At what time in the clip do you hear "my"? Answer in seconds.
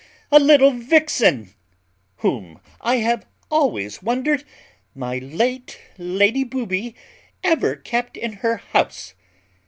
4.95-5.19